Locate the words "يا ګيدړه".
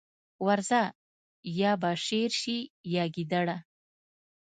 2.95-3.57